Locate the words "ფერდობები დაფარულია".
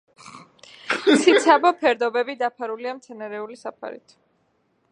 1.83-2.95